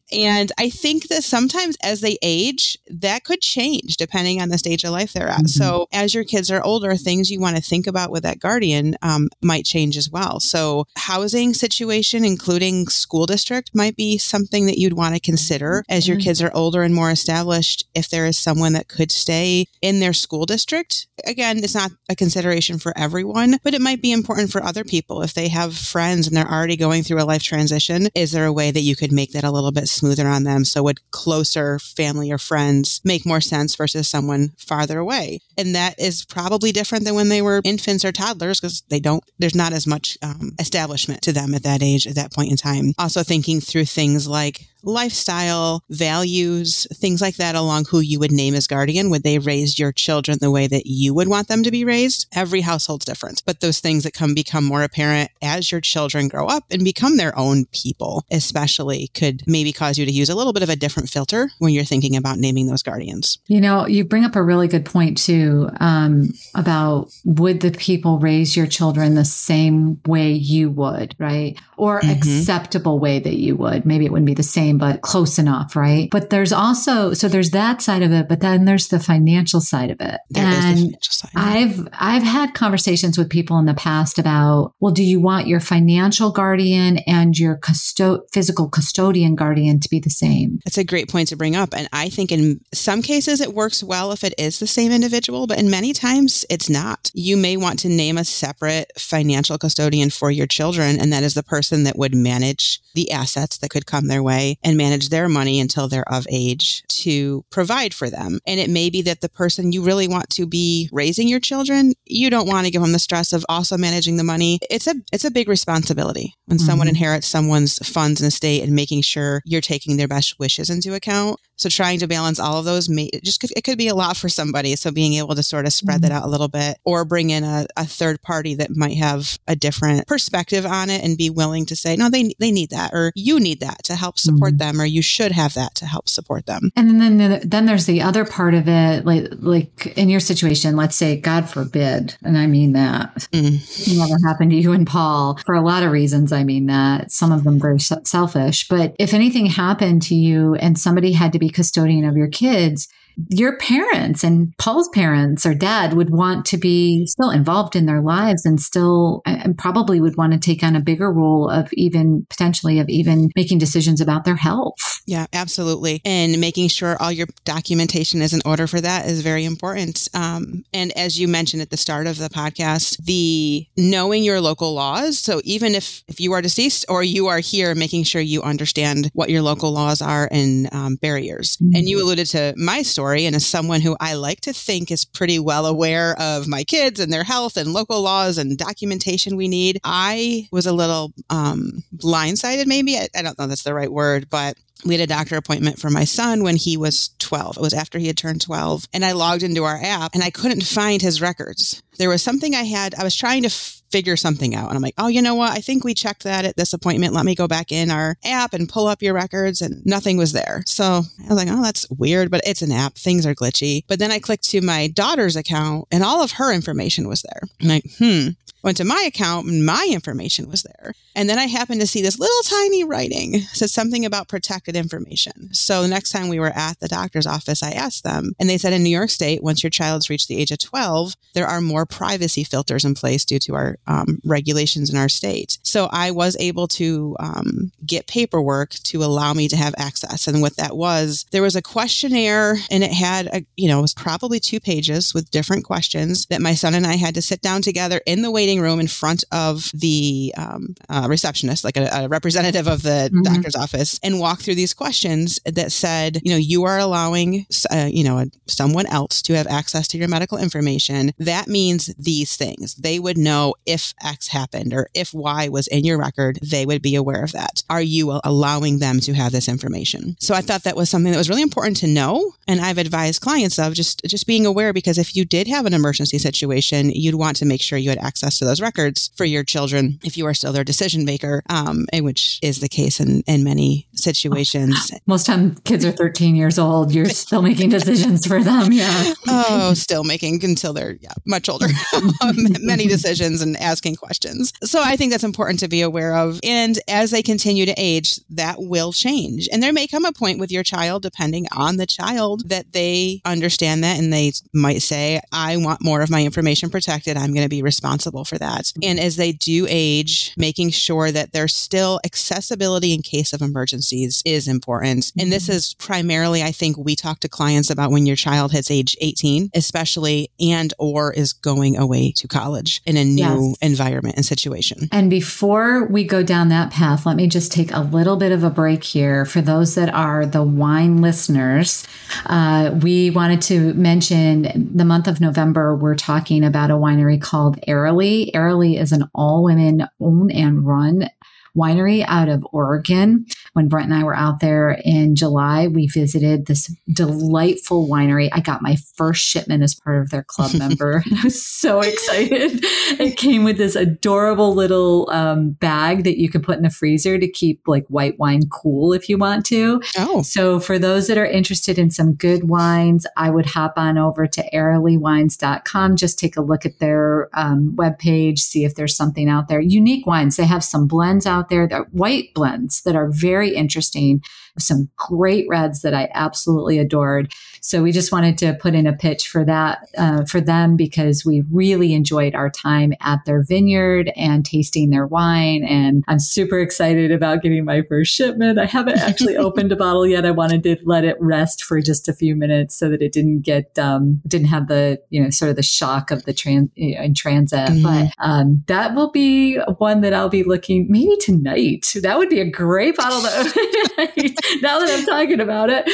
and 0.14 0.52
I 0.58 0.70
think 0.70 1.08
that 1.08 1.24
sometimes 1.24 1.76
as 1.82 2.00
they 2.00 2.18
age, 2.22 2.78
that 2.88 3.24
could 3.24 3.40
change 3.40 3.96
depending 3.96 4.40
on 4.40 4.48
the 4.48 4.58
stage 4.58 4.84
of 4.84 4.90
life 4.90 5.12
they're 5.12 5.28
at. 5.28 5.38
Mm-hmm. 5.38 5.46
So 5.46 5.88
as 5.92 6.14
your 6.14 6.24
kids 6.24 6.50
are 6.50 6.62
older, 6.62 6.94
things 6.96 7.30
you 7.30 7.40
want 7.40 7.56
to 7.56 7.62
think 7.62 7.86
about 7.86 8.10
with 8.10 8.22
that 8.22 8.38
guardian 8.38 8.96
um, 9.02 9.28
might 9.42 9.64
change 9.64 9.96
as 9.96 10.10
well. 10.10 10.40
So 10.40 10.86
housing 10.96 11.54
situation, 11.54 12.24
including 12.24 12.86
school 12.88 13.26
district, 13.26 13.70
might 13.74 13.96
be 13.96 14.18
something 14.18 14.66
that 14.66 14.78
you'd 14.78 14.92
want 14.92 15.14
to 15.14 15.20
consider 15.20 15.84
as 15.88 16.06
your 16.06 16.16
mm-hmm. 16.16 16.24
kids 16.24 16.42
are 16.42 16.54
older 16.54 16.82
and 16.82 16.94
more 16.94 17.10
established. 17.10 17.86
If 17.94 18.08
there 18.08 18.26
is 18.26 18.38
someone 18.38 18.72
that 18.74 18.88
could 18.88 19.10
stay 19.10 19.66
in 19.82 20.00
their 20.00 20.12
school 20.12 20.46
district, 20.46 21.06
again, 21.26 21.58
it's 21.58 21.74
not 21.74 21.90
a 22.08 22.16
consideration 22.16 22.78
for 22.78 22.96
everyone, 22.96 23.58
but 23.64 23.74
it 23.74 23.80
might 23.80 24.02
be 24.02 24.12
important 24.12 24.50
for 24.50 24.62
other 24.62 24.84
people. 24.84 25.22
If 25.22 25.34
they 25.34 25.48
have 25.48 25.76
friends 25.76 26.26
and 26.26 26.36
they're 26.36 26.50
already 26.50 26.76
going 26.76 27.02
through 27.02 27.22
a 27.22 27.24
life 27.24 27.42
transition, 27.42 28.08
is 28.14 28.32
there 28.32 28.46
a 28.46 28.52
way 28.52 28.70
that 28.70 28.80
you 28.80 28.96
could 28.96 29.12
make 29.12 29.32
that 29.32 29.44
a 29.44 29.50
little 29.50 29.72
bit 29.72 29.88
smoother 30.04 30.28
on 30.28 30.44
them? 30.44 30.64
So 30.64 30.82
would 30.82 31.10
closer 31.10 31.78
family 31.78 32.30
or 32.30 32.38
friends 32.38 33.00
make 33.04 33.24
more 33.24 33.40
sense 33.40 33.74
versus 33.74 34.06
someone 34.06 34.52
farther 34.58 34.98
away? 34.98 35.40
And 35.56 35.74
that 35.74 35.98
is 35.98 36.24
probably 36.24 36.72
different 36.72 37.04
than 37.04 37.14
when 37.14 37.30
they 37.30 37.40
were 37.40 37.62
infants 37.64 38.04
or 38.04 38.12
toddlers 38.12 38.60
because 38.60 38.82
they 38.88 39.00
don't, 39.00 39.24
there's 39.38 39.54
not 39.54 39.72
as 39.72 39.86
much 39.86 40.18
um, 40.22 40.52
establishment 40.58 41.22
to 41.22 41.32
them 41.32 41.54
at 41.54 41.62
that 41.62 41.82
age, 41.82 42.06
at 42.06 42.16
that 42.16 42.32
point 42.32 42.50
in 42.50 42.56
time. 42.56 42.92
Also 42.98 43.22
thinking 43.22 43.60
through 43.60 43.86
things 43.86 44.28
like 44.28 44.66
lifestyle, 44.84 45.82
values, 45.90 46.86
things 46.94 47.20
like 47.20 47.36
that 47.36 47.54
along 47.54 47.86
who 47.86 48.00
you 48.00 48.18
would 48.18 48.32
name 48.32 48.54
as 48.54 48.66
guardian. 48.66 49.10
Would 49.10 49.22
they 49.22 49.38
raise 49.38 49.78
your 49.78 49.92
children 49.92 50.38
the 50.40 50.50
way 50.50 50.66
that 50.66 50.86
you 50.86 51.14
would 51.14 51.28
want 51.28 51.48
them 51.48 51.62
to 51.62 51.70
be 51.70 51.84
raised? 51.84 52.26
Every 52.34 52.60
household's 52.60 53.04
different, 53.04 53.42
but 53.46 53.60
those 53.60 53.80
things 53.80 54.04
that 54.04 54.14
come 54.14 54.34
become 54.34 54.64
more 54.64 54.82
apparent 54.82 55.30
as 55.42 55.70
your 55.70 55.80
children 55.80 56.28
grow 56.28 56.46
up 56.46 56.64
and 56.70 56.84
become 56.84 57.16
their 57.16 57.36
own 57.38 57.66
people, 57.66 58.24
especially 58.30 59.08
could 59.08 59.42
maybe 59.46 59.72
cause 59.72 59.98
you 59.98 60.06
to 60.06 60.12
use 60.12 60.28
a 60.28 60.34
little 60.34 60.52
bit 60.52 60.62
of 60.62 60.68
a 60.68 60.76
different 60.76 61.08
filter 61.08 61.50
when 61.58 61.72
you're 61.72 61.84
thinking 61.84 62.16
about 62.16 62.38
naming 62.38 62.66
those 62.66 62.82
guardians. 62.82 63.38
You 63.46 63.60
know, 63.60 63.86
you 63.86 64.04
bring 64.04 64.24
up 64.24 64.36
a 64.36 64.42
really 64.42 64.68
good 64.68 64.84
point 64.84 65.18
too 65.18 65.70
um, 65.80 66.30
about 66.54 67.10
would 67.24 67.60
the 67.60 67.70
people 67.70 68.18
raise 68.18 68.56
your 68.56 68.66
children 68.66 69.14
the 69.14 69.24
same 69.24 70.00
way 70.06 70.32
you 70.32 70.70
would, 70.70 71.14
right? 71.18 71.58
Or 71.76 72.00
mm-hmm. 72.00 72.10
acceptable 72.10 72.98
way 72.98 73.18
that 73.18 73.34
you 73.34 73.56
would. 73.56 73.84
Maybe 73.84 74.04
it 74.04 74.12
wouldn't 74.12 74.26
be 74.26 74.34
the 74.34 74.42
same, 74.42 74.73
but 74.78 75.02
close 75.02 75.38
enough, 75.38 75.76
right? 75.76 76.08
But 76.10 76.30
there's 76.30 76.52
also 76.52 77.12
so 77.12 77.28
there's 77.28 77.50
that 77.50 77.82
side 77.82 78.02
of 78.02 78.12
it, 78.12 78.28
but 78.28 78.40
then 78.40 78.64
there's 78.64 78.88
the 78.88 79.00
financial 79.00 79.60
side 79.60 79.90
of 79.90 80.00
it. 80.00 80.20
There 80.30 80.44
and 80.44 80.96
side. 81.02 81.30
I've 81.34 81.88
I've 81.92 82.22
had 82.22 82.54
conversations 82.54 83.18
with 83.18 83.30
people 83.30 83.58
in 83.58 83.66
the 83.66 83.74
past 83.74 84.18
about, 84.18 84.72
well, 84.80 84.92
do 84.92 85.02
you 85.02 85.20
want 85.20 85.46
your 85.46 85.60
financial 85.60 86.30
guardian 86.30 86.98
and 87.06 87.36
your 87.38 87.56
custo- 87.58 88.22
physical 88.32 88.68
custodian 88.68 89.34
guardian 89.34 89.80
to 89.80 89.88
be 89.88 90.00
the 90.00 90.10
same? 90.10 90.60
That's 90.64 90.78
a 90.78 90.84
great 90.84 91.08
point 91.08 91.28
to 91.28 91.36
bring 91.36 91.56
up. 91.56 91.74
And 91.74 91.88
I 91.92 92.08
think 92.08 92.32
in 92.32 92.60
some 92.72 93.02
cases 93.02 93.40
it 93.40 93.54
works 93.54 93.82
well 93.82 94.12
if 94.12 94.24
it 94.24 94.34
is 94.38 94.58
the 94.58 94.66
same 94.66 94.92
individual, 94.92 95.46
but 95.46 95.58
in 95.58 95.70
many 95.70 95.92
times 95.92 96.44
it's 96.50 96.70
not. 96.70 97.10
You 97.14 97.36
may 97.36 97.56
want 97.56 97.78
to 97.80 97.88
name 97.88 98.18
a 98.18 98.24
separate 98.24 98.90
financial 98.98 99.58
custodian 99.58 100.10
for 100.10 100.30
your 100.30 100.46
children, 100.46 100.98
and 100.98 101.12
that 101.12 101.22
is 101.22 101.34
the 101.34 101.42
person 101.42 101.84
that 101.84 101.98
would 101.98 102.14
manage 102.14 102.80
the 102.94 103.10
assets 103.10 103.58
that 103.58 103.70
could 103.70 103.86
come 103.86 104.08
their 104.08 104.22
way 104.22 104.58
and 104.64 104.76
manage 104.76 105.10
their 105.10 105.28
money 105.28 105.60
until 105.60 105.88
they're 105.88 106.08
of 106.12 106.26
age 106.30 106.82
to 106.88 107.44
provide 107.50 107.92
for 107.92 108.08
them. 108.08 108.40
And 108.46 108.58
it 108.58 108.70
may 108.70 108.90
be 108.90 109.02
that 109.02 109.20
the 109.20 109.28
person 109.28 109.72
you 109.72 109.82
really 109.82 110.08
want 110.08 110.30
to 110.30 110.46
be 110.46 110.88
raising 110.92 111.28
your 111.28 111.40
children, 111.40 111.92
you 112.06 112.30
don't 112.30 112.48
want 112.48 112.64
to 112.64 112.70
give 112.70 112.82
them 112.82 112.92
the 112.92 112.98
stress 112.98 113.32
of 113.32 113.44
also 113.48 113.76
managing 113.76 114.16
the 114.16 114.24
money. 114.24 114.58
It's 114.70 114.86
a 114.86 114.94
it's 115.12 115.24
a 115.24 115.30
big 115.30 115.48
responsibility 115.48 116.34
when 116.46 116.58
mm-hmm. 116.58 116.66
someone 116.66 116.88
inherits 116.88 117.26
someone's 117.26 117.78
funds 117.86 118.20
and 118.20 118.28
estate 118.28 118.62
and 118.62 118.74
making 118.74 119.02
sure 119.02 119.42
you're 119.44 119.60
taking 119.60 119.96
their 119.96 120.08
best 120.08 120.38
wishes 120.38 120.70
into 120.70 120.94
account. 120.94 121.38
So 121.56 121.68
trying 121.68 122.00
to 122.00 122.06
balance 122.06 122.40
all 122.40 122.58
of 122.58 122.64
those 122.64 122.88
may 122.88 123.04
it 123.04 123.22
just 123.22 123.40
could, 123.40 123.50
it 123.56 123.62
could 123.62 123.78
be 123.78 123.88
a 123.88 123.94
lot 123.94 124.16
for 124.16 124.28
somebody. 124.28 124.76
So 124.76 124.90
being 124.90 125.14
able 125.14 125.34
to 125.34 125.42
sort 125.42 125.66
of 125.66 125.72
spread 125.72 126.00
mm-hmm. 126.00 126.08
that 126.08 126.12
out 126.12 126.24
a 126.24 126.28
little 126.28 126.48
bit 126.48 126.78
or 126.84 127.04
bring 127.04 127.30
in 127.30 127.44
a, 127.44 127.66
a 127.76 127.84
third 127.84 128.22
party 128.22 128.54
that 128.56 128.74
might 128.74 128.96
have 128.96 129.38
a 129.46 129.56
different 129.56 130.06
perspective 130.06 130.66
on 130.66 130.90
it 130.90 131.02
and 131.02 131.16
be 131.16 131.30
willing 131.30 131.66
to 131.66 131.76
say, 131.76 131.96
no, 131.96 132.08
they 132.08 132.34
they 132.38 132.50
need 132.50 132.70
that 132.70 132.92
or 132.92 133.12
you 133.14 133.38
need 133.38 133.60
that 133.60 133.82
to 133.84 133.94
help 133.94 134.18
support 134.18 134.52
mm-hmm. 134.52 134.68
them 134.68 134.80
or 134.80 134.84
you 134.84 135.02
should 135.02 135.32
have 135.32 135.54
that 135.54 135.74
to 135.76 135.86
help 135.86 136.08
support 136.08 136.46
them. 136.46 136.70
And 136.76 137.00
then 137.00 137.40
then 137.44 137.66
there's 137.66 137.86
the 137.86 138.02
other 138.02 138.24
part 138.24 138.54
of 138.54 138.68
it 138.68 139.04
like 139.04 139.28
like 139.38 139.86
in 139.96 140.08
your 140.08 140.20
situation, 140.20 140.76
let's 140.76 140.96
say 140.96 141.16
God 141.16 141.48
forbid, 141.48 142.16
and 142.22 142.36
I 142.36 142.46
mean 142.46 142.72
that. 142.72 143.28
Mm. 143.32 143.98
Never 143.98 144.16
happened 144.26 144.50
to 144.50 144.56
you 144.56 144.72
and 144.72 144.86
Paul 144.86 145.38
for 145.44 145.54
a 145.54 145.62
lot 145.62 145.82
of 145.82 145.92
reasons. 145.92 146.32
I 146.32 146.44
mean 146.44 146.66
that. 146.66 147.10
Some 147.10 147.32
of 147.32 147.44
them 147.44 147.60
very 147.60 147.80
selfish, 147.80 148.68
but 148.68 148.94
if 148.98 149.14
anything 149.14 149.46
happened 149.46 150.02
to 150.02 150.14
you 150.14 150.54
and 150.56 150.78
somebody 150.78 151.12
had 151.12 151.32
to 151.32 151.38
be 151.38 151.43
custodian 151.50 152.04
of 152.04 152.16
your 152.16 152.28
kids, 152.28 152.88
your 153.28 153.56
parents 153.58 154.24
and 154.24 154.56
Paul's 154.58 154.88
parents 154.88 155.46
or 155.46 155.54
dad 155.54 155.94
would 155.94 156.10
want 156.10 156.44
to 156.46 156.56
be 156.56 157.06
still 157.06 157.30
involved 157.30 157.76
in 157.76 157.86
their 157.86 158.00
lives 158.00 158.44
and 158.44 158.60
still 158.60 159.22
and 159.24 159.56
probably 159.56 160.00
would 160.00 160.16
want 160.16 160.32
to 160.32 160.38
take 160.38 160.62
on 160.62 160.76
a 160.76 160.80
bigger 160.80 161.12
role 161.12 161.48
of 161.48 161.72
even 161.72 162.26
potentially 162.28 162.78
of 162.78 162.88
even 162.88 163.30
making 163.36 163.58
decisions 163.58 164.00
about 164.00 164.24
their 164.24 164.36
health. 164.36 165.02
Yeah, 165.06 165.26
absolutely. 165.32 166.00
And 166.04 166.40
making 166.40 166.68
sure 166.68 166.96
all 167.00 167.12
your 167.12 167.26
documentation 167.44 168.22
is 168.22 168.32
in 168.32 168.40
order 168.44 168.66
for 168.66 168.80
that 168.80 169.06
is 169.06 169.20
very 169.20 169.44
important. 169.44 170.08
Um, 170.14 170.64
and 170.72 170.96
as 170.96 171.18
you 171.18 171.28
mentioned 171.28 171.62
at 171.62 171.70
the 171.70 171.76
start 171.76 172.06
of 172.06 172.18
the 172.18 172.28
podcast, 172.28 173.04
the 173.04 173.66
knowing 173.76 174.24
your 174.24 174.40
local 174.40 174.72
laws. 174.72 175.18
So 175.18 175.40
even 175.44 175.74
if, 175.74 176.02
if 176.08 176.20
you 176.20 176.32
are 176.32 176.42
deceased 176.42 176.86
or 176.88 177.02
you 177.02 177.26
are 177.26 177.40
here, 177.40 177.74
making 177.74 178.04
sure 178.04 178.22
you 178.22 178.42
understand 178.42 179.10
what 179.12 179.28
your 179.28 179.42
local 179.42 179.72
laws 179.72 180.00
are 180.00 180.28
and 180.30 180.72
um, 180.72 180.96
barriers. 180.96 181.58
Mm-hmm. 181.58 181.76
And 181.76 181.88
you 181.88 182.02
alluded 182.02 182.26
to 182.28 182.54
my 182.56 182.82
story. 182.82 183.03
And 183.12 183.36
as 183.36 183.46
someone 183.46 183.80
who 183.80 183.96
I 184.00 184.14
like 184.14 184.40
to 184.42 184.52
think 184.52 184.90
is 184.90 185.04
pretty 185.04 185.38
well 185.38 185.66
aware 185.66 186.18
of 186.18 186.48
my 186.48 186.64
kids 186.64 187.00
and 187.00 187.12
their 187.12 187.24
health 187.24 187.56
and 187.56 187.72
local 187.72 188.00
laws 188.00 188.38
and 188.38 188.56
documentation 188.56 189.36
we 189.36 189.48
need, 189.48 189.80
I 189.84 190.48
was 190.50 190.66
a 190.66 190.72
little 190.72 191.12
um, 191.30 191.82
blindsided, 191.96 192.66
maybe. 192.66 192.96
I, 192.96 193.08
I 193.14 193.22
don't 193.22 193.38
know 193.38 193.46
that's 193.46 193.64
the 193.64 193.74
right 193.74 193.92
word, 193.92 194.28
but 194.30 194.56
we 194.84 194.94
had 194.94 195.02
a 195.02 195.12
doctor 195.12 195.36
appointment 195.36 195.78
for 195.78 195.90
my 195.90 196.04
son 196.04 196.42
when 196.42 196.56
he 196.56 196.76
was 196.76 197.10
12. 197.18 197.56
It 197.56 197.60
was 197.60 197.74
after 197.74 197.98
he 197.98 198.06
had 198.06 198.16
turned 198.16 198.42
12. 198.42 198.86
And 198.92 199.04
I 199.04 199.12
logged 199.12 199.42
into 199.42 199.64
our 199.64 199.78
app 199.82 200.14
and 200.14 200.22
I 200.22 200.30
couldn't 200.30 200.64
find 200.64 201.00
his 201.00 201.20
records. 201.20 201.82
There 201.98 202.08
was 202.08 202.22
something 202.22 202.54
I 202.54 202.64
had, 202.64 202.94
I 202.94 203.04
was 203.04 203.16
trying 203.16 203.42
to 203.42 203.48
f- 203.48 203.82
figure 203.90 204.16
something 204.16 204.54
out. 204.54 204.68
And 204.68 204.76
I'm 204.76 204.82
like, 204.82 204.94
oh, 204.98 205.06
you 205.06 205.22
know 205.22 205.36
what? 205.36 205.52
I 205.52 205.60
think 205.60 205.84
we 205.84 205.94
checked 205.94 206.24
that 206.24 206.44
at 206.44 206.56
this 206.56 206.72
appointment. 206.72 207.14
Let 207.14 207.24
me 207.24 207.36
go 207.36 207.46
back 207.46 207.70
in 207.70 207.90
our 207.90 208.16
app 208.24 208.52
and 208.52 208.68
pull 208.68 208.88
up 208.88 209.00
your 209.00 209.14
records. 209.14 209.62
And 209.62 209.84
nothing 209.86 210.16
was 210.16 210.32
there. 210.32 210.64
So 210.66 210.84
I 210.84 211.28
was 211.28 211.36
like, 211.36 211.48
oh, 211.50 211.62
that's 211.62 211.88
weird, 211.90 212.30
but 212.30 212.42
it's 212.44 212.62
an 212.62 212.72
app. 212.72 212.96
Things 212.96 213.24
are 213.24 213.34
glitchy. 213.34 213.84
But 213.86 214.00
then 214.00 214.10
I 214.10 214.18
clicked 214.18 214.50
to 214.50 214.60
my 214.60 214.88
daughter's 214.88 215.36
account 215.36 215.86
and 215.92 216.02
all 216.02 216.22
of 216.22 216.32
her 216.32 216.52
information 216.52 217.06
was 217.06 217.22
there. 217.22 217.42
I'm 217.62 217.68
like, 217.68 217.84
hmm, 217.98 218.28
went 218.64 218.78
to 218.78 218.84
my 218.84 219.04
account 219.06 219.46
and 219.46 219.64
my 219.64 219.88
information 219.92 220.48
was 220.50 220.62
there. 220.62 220.94
And 221.14 221.28
then 221.28 221.38
I 221.38 221.46
happened 221.46 221.80
to 221.80 221.86
see 221.86 222.02
this 222.02 222.18
little 222.18 222.42
tiny 222.44 222.82
writing 222.82 223.40
said 223.52 223.70
something 223.70 224.04
about 224.04 224.26
protected 224.26 224.74
information. 224.74 225.52
So 225.52 225.82
the 225.82 225.88
next 225.88 226.10
time 226.10 226.28
we 226.28 226.40
were 226.40 226.52
at 226.54 226.80
the 226.80 226.88
doctor's 226.88 227.26
office, 227.26 227.62
I 227.62 227.70
asked 227.70 228.02
them 228.02 228.32
and 228.40 228.48
they 228.48 228.58
said 228.58 228.72
in 228.72 228.82
New 228.82 228.90
York 228.90 229.10
state, 229.10 229.42
once 229.42 229.62
your 229.62 229.70
child's 229.70 230.10
reached 230.10 230.28
the 230.28 230.38
age 230.38 230.50
of 230.50 230.58
12, 230.58 231.14
there 231.34 231.46
are 231.46 231.60
more 231.60 231.86
privacy 231.86 232.42
filters 232.42 232.84
in 232.84 232.94
place 232.94 233.24
due 233.24 233.38
to 233.40 233.54
our 233.54 233.76
um, 233.86 234.20
regulations 234.24 234.90
in 234.90 234.96
our 234.96 235.08
state. 235.08 235.58
So 235.62 235.88
I 235.92 236.10
was 236.10 236.36
able 236.40 236.66
to 236.68 237.16
um, 237.20 237.70
get 237.86 238.06
paperwork 238.06 238.70
to 238.70 239.04
allow 239.04 239.34
me 239.34 239.46
to 239.48 239.56
have 239.56 239.74
access. 239.76 240.26
And 240.26 240.40
what 240.40 240.56
that 240.56 240.76
was, 240.76 241.26
there 241.30 241.42
was 241.42 241.54
a 241.54 241.62
questionnaire 241.62 242.56
and 242.70 242.82
it 242.82 242.92
had, 242.92 243.26
a, 243.26 243.44
you 243.56 243.68
know, 243.68 243.78
it 243.78 243.82
was 243.82 243.94
probably 243.94 244.40
two 244.40 244.58
pages 244.58 245.12
with 245.12 245.30
different 245.30 245.64
questions 245.64 246.26
that 246.26 246.40
my 246.40 246.54
son 246.54 246.74
and 246.74 246.86
I 246.86 246.96
had 246.96 247.14
to 247.14 247.22
sit 247.22 247.42
down 247.42 247.62
together 247.62 248.00
in 248.06 248.22
the 248.22 248.30
waiting 248.30 248.53
room 248.60 248.80
in 248.80 248.88
front 248.88 249.24
of 249.32 249.70
the 249.74 250.34
um, 250.36 250.74
uh, 250.88 251.06
receptionist, 251.08 251.64
like 251.64 251.76
a, 251.76 251.88
a, 251.92 252.08
representative 252.08 252.66
of 252.66 252.82
the 252.82 253.10
mm-hmm. 253.12 253.22
doctor's 253.22 253.56
office, 253.56 253.98
and 254.02 254.20
walk 254.20 254.40
through 254.40 254.54
these 254.54 254.74
questions 254.74 255.40
that 255.44 255.72
said, 255.72 256.20
you 256.24 256.30
know, 256.30 256.36
you 256.36 256.64
are 256.64 256.78
allowing, 256.78 257.46
uh, 257.70 257.88
you 257.90 258.04
know, 258.04 258.24
someone 258.46 258.86
else 258.86 259.22
to 259.22 259.34
have 259.34 259.46
access 259.46 259.88
to 259.88 259.98
your 259.98 260.08
medical 260.08 260.38
information. 260.38 261.12
That 261.18 261.48
means 261.48 261.94
these 261.98 262.36
things. 262.36 262.74
They 262.74 262.98
would 262.98 263.18
know 263.18 263.54
if 263.66 263.94
X 264.04 264.28
happened 264.28 264.72
or 264.72 264.88
if 264.94 265.12
Y 265.14 265.48
was 265.48 265.66
in 265.68 265.84
your 265.84 265.98
record, 265.98 266.38
they 266.42 266.66
would 266.66 266.82
be 266.82 266.94
aware 266.94 267.22
of 267.22 267.32
that. 267.32 267.62
Are 267.70 267.82
you 267.82 268.20
allowing 268.24 268.78
them 268.78 269.00
to 269.00 269.12
have 269.14 269.32
this 269.32 269.48
information? 269.48 270.16
So 270.20 270.34
I 270.34 270.40
thought 270.40 270.64
that 270.64 270.76
was 270.76 270.90
something 270.90 271.12
that 271.12 271.18
was 271.18 271.28
really 271.28 271.42
important 271.42 271.76
to 271.78 271.86
know. 271.86 272.32
And 272.46 272.60
I've 272.60 272.78
advised 272.78 273.22
clients 273.22 273.58
of 273.58 273.74
just, 273.74 274.02
just 274.04 274.26
being 274.26 274.46
aware 274.46 274.72
because 274.72 274.98
if 274.98 275.16
you 275.16 275.24
did 275.24 275.48
have 275.48 275.66
an 275.66 275.74
emergency 275.74 276.18
situation, 276.18 276.90
you'd 276.90 277.14
want 277.14 277.36
to 277.38 277.46
make 277.46 277.62
sure 277.62 277.78
you 277.78 277.90
had 277.90 277.98
access 277.98 278.38
to 278.38 278.43
those 278.44 278.60
records 278.60 279.10
for 279.16 279.24
your 279.24 279.44
children 279.44 279.98
if 280.04 280.16
you 280.16 280.26
are 280.26 280.34
still 280.34 280.52
their 280.52 280.64
decision 280.64 281.04
maker, 281.04 281.42
um, 281.48 281.86
which 281.92 282.38
is 282.42 282.60
the 282.60 282.68
case 282.68 283.00
in, 283.00 283.22
in 283.26 283.44
many 283.44 283.88
situations. 283.94 284.92
Most 285.06 285.26
time 285.26 285.56
kids 285.64 285.84
are 285.84 285.92
13 285.92 286.36
years 286.36 286.58
old. 286.58 286.92
You're 286.92 287.06
still 287.24 287.42
making 287.42 287.70
decisions 287.70 288.26
for 288.26 288.42
them. 288.42 288.72
Yeah. 288.72 289.14
Oh, 289.28 289.74
still 289.74 290.04
making 290.04 290.44
until 290.44 290.72
they're 290.72 290.96
yeah, 291.00 291.12
much 291.26 291.48
older. 291.48 291.66
many 292.60 292.86
decisions 292.86 293.42
and 293.42 293.56
asking 293.58 293.96
questions. 293.96 294.52
So 294.62 294.80
I 294.82 294.96
think 294.96 295.12
that's 295.12 295.24
important 295.24 295.60
to 295.60 295.68
be 295.68 295.82
aware 295.82 296.14
of. 296.16 296.40
And 296.42 296.78
as 296.88 297.10
they 297.10 297.22
continue 297.22 297.66
to 297.66 297.74
age, 297.76 298.18
that 298.30 298.56
will 298.58 298.92
change. 298.92 299.48
And 299.52 299.62
there 299.62 299.72
may 299.72 299.86
come 299.86 300.04
a 300.04 300.12
point 300.12 300.38
with 300.38 300.50
your 300.50 300.62
child, 300.62 301.02
depending 301.02 301.46
on 301.52 301.76
the 301.76 301.86
child, 301.86 302.48
that 302.48 302.72
they 302.72 303.20
understand 303.24 303.84
that 303.84 303.98
and 303.98 304.12
they 304.12 304.32
might 304.52 304.82
say, 304.82 305.20
I 305.32 305.56
want 305.56 305.82
more 305.82 306.02
of 306.02 306.10
my 306.10 306.24
information 306.24 306.70
protected. 306.70 307.16
I'm 307.16 307.32
going 307.32 307.44
to 307.44 307.48
be 307.48 307.62
responsible 307.62 308.24
for 308.24 308.33
for 308.34 308.38
that. 308.38 308.72
And 308.82 308.98
as 308.98 309.16
they 309.16 309.32
do 309.32 309.66
age, 309.68 310.34
making 310.36 310.70
sure 310.70 311.12
that 311.12 311.32
there's 311.32 311.54
still 311.54 312.00
accessibility 312.04 312.92
in 312.92 313.02
case 313.02 313.32
of 313.32 313.42
emergencies 313.42 314.22
is 314.24 314.48
important. 314.48 315.12
And 315.18 315.32
this 315.32 315.44
mm-hmm. 315.44 315.56
is 315.56 315.74
primarily, 315.74 316.42
I 316.42 316.50
think, 316.50 316.76
we 316.76 316.96
talk 316.96 317.20
to 317.20 317.28
clients 317.28 317.70
about 317.70 317.90
when 317.90 318.06
your 318.06 318.16
child 318.16 318.52
hits 318.52 318.70
age 318.70 318.96
18, 319.00 319.50
especially 319.54 320.30
and 320.40 320.74
or 320.78 321.12
is 321.12 321.32
going 321.32 321.76
away 321.76 322.12
to 322.12 322.26
college 322.26 322.82
in 322.86 322.96
a 322.96 323.04
new 323.04 323.48
yes. 323.50 323.58
environment 323.62 324.16
and 324.16 324.24
situation. 324.24 324.88
And 324.90 325.08
before 325.08 325.86
we 325.86 326.04
go 326.04 326.22
down 326.22 326.48
that 326.48 326.72
path, 326.72 327.06
let 327.06 327.16
me 327.16 327.28
just 327.28 327.52
take 327.52 327.72
a 327.72 327.80
little 327.80 328.16
bit 328.16 328.32
of 328.32 328.42
a 328.42 328.50
break 328.50 328.82
here 328.82 329.24
for 329.24 329.40
those 329.40 329.76
that 329.76 329.92
are 329.94 330.26
the 330.26 330.42
wine 330.42 331.00
listeners. 331.00 331.86
Uh, 332.26 332.76
we 332.82 333.10
wanted 333.10 333.42
to 333.42 333.74
mention 333.74 334.70
the 334.74 334.84
month 334.84 335.06
of 335.06 335.20
November, 335.20 335.76
we're 335.76 335.94
talking 335.94 336.44
about 336.44 336.70
a 336.70 336.74
winery 336.74 337.20
called 337.20 337.58
Airlie. 337.68 338.23
Airlie 338.32 338.76
is 338.76 338.92
an 338.92 339.08
all 339.14 339.42
women 339.42 339.86
own 340.00 340.30
and 340.30 340.66
run 340.66 341.08
winery 341.56 342.04
out 342.06 342.28
of 342.28 342.46
Oregon. 342.52 343.26
When 343.52 343.68
Brent 343.68 343.90
and 343.90 343.94
I 343.94 344.04
were 344.04 344.16
out 344.16 344.40
there 344.40 344.80
in 344.84 345.14
July, 345.14 345.68
we 345.68 345.86
visited 345.86 346.46
this 346.46 346.74
delightful 346.92 347.88
winery. 347.88 348.28
I 348.32 348.40
got 348.40 348.62
my 348.62 348.76
first 348.96 349.24
shipment 349.24 349.62
as 349.62 349.74
part 349.74 350.00
of 350.00 350.10
their 350.10 350.24
club 350.24 350.54
member. 350.58 351.04
I 351.20 351.24
was 351.24 351.44
so 351.44 351.80
excited. 351.80 352.60
It 352.98 353.16
came 353.16 353.44
with 353.44 353.56
this 353.56 353.76
adorable 353.76 354.54
little 354.54 355.08
um, 355.10 355.52
bag 355.52 356.04
that 356.04 356.18
you 356.18 356.28
can 356.28 356.42
put 356.42 356.56
in 356.56 356.62
the 356.62 356.70
freezer 356.70 357.18
to 357.18 357.28
keep 357.28 357.62
like 357.66 357.86
white 357.88 358.18
wine 358.18 358.48
cool 358.50 358.92
if 358.92 359.08
you 359.08 359.18
want 359.18 359.46
to. 359.46 359.82
Oh. 359.98 360.22
So 360.22 360.58
for 360.58 360.78
those 360.78 361.06
that 361.06 361.18
are 361.18 361.26
interested 361.26 361.78
in 361.78 361.90
some 361.90 362.14
good 362.14 362.48
wines, 362.48 363.06
I 363.16 363.30
would 363.30 363.46
hop 363.46 363.74
on 363.76 363.98
over 363.98 364.26
to 364.26 364.50
airlywines.com. 364.52 365.96
Just 365.96 366.18
take 366.18 366.36
a 366.36 366.42
look 366.42 366.66
at 366.66 366.78
their 366.80 367.28
um, 367.34 367.72
webpage, 367.76 368.40
see 368.40 368.64
if 368.64 368.74
there's 368.74 368.96
something 368.96 369.28
out 369.28 369.48
there. 369.48 369.60
Unique 369.60 370.06
wines. 370.06 370.36
They 370.36 370.46
have 370.46 370.64
some 370.64 370.86
blends 370.86 371.26
out 371.26 371.43
there 371.48 371.68
that 371.68 371.92
white 371.92 372.32
blends 372.34 372.82
that 372.82 372.96
are 372.96 373.10
very 373.10 373.54
interesting 373.54 374.22
some 374.58 374.88
great 374.96 375.46
reds 375.48 375.82
that 375.82 375.94
I 375.94 376.08
absolutely 376.14 376.78
adored. 376.78 377.32
So 377.60 377.82
we 377.82 377.92
just 377.92 378.12
wanted 378.12 378.38
to 378.38 378.54
put 378.54 378.74
in 378.74 378.86
a 378.86 378.92
pitch 378.92 379.28
for 379.28 379.44
that 379.44 379.78
uh, 379.96 380.24
for 380.24 380.40
them 380.40 380.76
because 380.76 381.24
we 381.24 381.42
really 381.50 381.94
enjoyed 381.94 382.34
our 382.34 382.50
time 382.50 382.92
at 383.00 383.20
their 383.24 383.42
vineyard 383.42 384.12
and 384.16 384.44
tasting 384.44 384.90
their 384.90 385.06
wine. 385.06 385.64
And 385.64 386.04
I'm 386.08 386.20
super 386.20 386.60
excited 386.60 387.10
about 387.10 387.42
getting 387.42 387.64
my 387.64 387.82
first 387.88 388.12
shipment. 388.12 388.58
I 388.58 388.66
haven't 388.66 388.98
actually 388.98 389.36
opened 389.38 389.72
a 389.72 389.76
bottle 389.76 390.06
yet. 390.06 390.26
I 390.26 390.30
wanted 390.30 390.62
to 390.64 390.76
let 390.84 391.04
it 391.04 391.16
rest 391.20 391.64
for 391.64 391.80
just 391.80 392.08
a 392.08 392.12
few 392.12 392.36
minutes 392.36 392.78
so 392.78 392.88
that 392.90 393.02
it 393.02 393.12
didn't 393.12 393.40
get 393.40 393.76
um, 393.78 394.20
didn't 394.26 394.48
have 394.48 394.68
the 394.68 395.00
you 395.10 395.22
know 395.22 395.30
sort 395.30 395.50
of 395.50 395.56
the 395.56 395.62
shock 395.62 396.10
of 396.10 396.24
the 396.24 396.34
trans 396.34 396.70
you 396.74 396.94
know, 396.94 397.02
in 397.02 397.14
transit. 397.14 397.70
Mm-hmm. 397.70 397.82
But 397.82 398.14
um, 398.18 398.62
that 398.66 398.94
will 398.94 399.10
be 399.10 399.56
one 399.78 400.02
that 400.02 400.12
I'll 400.12 400.28
be 400.28 400.44
looking 400.44 400.86
maybe 400.88 401.16
tonight. 401.38 401.92
That 402.02 402.18
would 402.18 402.28
be 402.28 402.40
a 402.40 402.50
great 402.50 402.96
bottle. 402.96 403.20
To, 403.20 403.28
now 404.62 404.78
that 404.78 404.90
I'm 404.90 405.06
talking 405.06 405.40
about 405.40 405.70
it. 405.70 405.88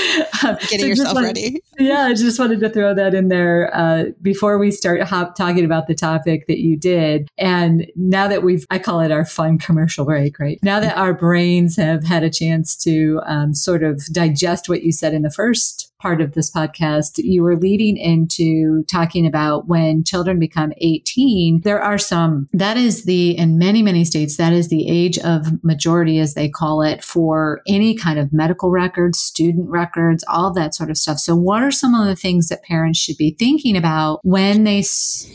Um, 0.44 0.56
Getting 0.62 0.80
so 0.80 0.86
yourself 0.86 1.14
wanted, 1.14 1.28
ready. 1.28 1.62
Yeah, 1.78 2.06
I 2.06 2.14
just 2.14 2.38
wanted 2.38 2.60
to 2.60 2.68
throw 2.68 2.94
that 2.94 3.14
in 3.14 3.28
there 3.28 3.70
uh, 3.74 4.04
before 4.22 4.58
we 4.58 4.70
start 4.70 5.02
hop, 5.02 5.34
talking 5.36 5.64
about 5.64 5.86
the 5.86 5.94
topic 5.94 6.46
that 6.46 6.58
you 6.58 6.76
did. 6.76 7.28
And 7.38 7.90
now 7.96 8.28
that 8.28 8.42
we've, 8.42 8.66
I 8.70 8.78
call 8.78 9.00
it 9.00 9.10
our 9.10 9.24
fun 9.24 9.58
commercial 9.58 10.04
break, 10.04 10.38
right? 10.38 10.58
Now 10.62 10.80
that 10.80 10.96
our 10.96 11.14
brains 11.14 11.76
have 11.76 12.04
had 12.04 12.22
a 12.22 12.30
chance 12.30 12.76
to 12.78 13.20
um, 13.26 13.54
sort 13.54 13.82
of 13.82 14.04
digest 14.12 14.68
what 14.68 14.82
you 14.82 14.92
said 14.92 15.14
in 15.14 15.22
the 15.22 15.30
first 15.30 15.89
part 16.00 16.20
of 16.20 16.32
this 16.32 16.50
podcast, 16.50 17.18
you 17.18 17.42
were 17.42 17.56
leading 17.56 17.96
into 17.96 18.84
talking 18.84 19.26
about 19.26 19.68
when 19.68 20.02
children 20.04 20.38
become 20.38 20.72
18, 20.78 21.60
there 21.62 21.82
are 21.82 21.98
some, 21.98 22.48
that 22.52 22.76
is 22.76 23.04
the, 23.04 23.36
in 23.36 23.58
many, 23.58 23.82
many 23.82 24.04
states, 24.04 24.36
that 24.36 24.52
is 24.52 24.68
the 24.68 24.88
age 24.88 25.18
of 25.18 25.62
majority, 25.62 26.18
as 26.18 26.34
they 26.34 26.48
call 26.48 26.82
it, 26.82 27.04
for 27.04 27.60
any 27.66 27.94
kind 27.94 28.18
of 28.18 28.32
medical 28.32 28.70
records, 28.70 29.18
student 29.20 29.68
records, 29.68 30.24
all 30.28 30.52
that 30.52 30.74
sort 30.74 30.90
of 30.90 30.96
stuff. 30.96 31.18
So 31.18 31.36
what 31.36 31.62
are 31.62 31.70
some 31.70 31.94
of 31.94 32.06
the 32.06 32.16
things 32.16 32.48
that 32.48 32.62
parents 32.62 32.98
should 32.98 33.16
be 33.16 33.36
thinking 33.38 33.76
about 33.76 34.20
when 34.22 34.64
they, 34.64 34.82